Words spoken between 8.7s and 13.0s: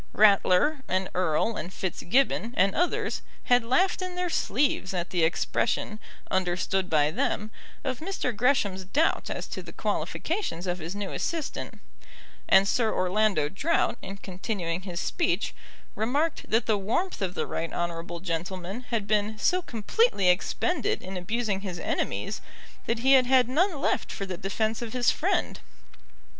doubt as to the qualifications of his new assistant, and Sir